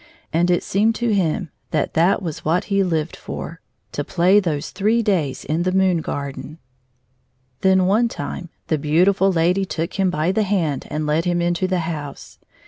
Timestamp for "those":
4.39-4.71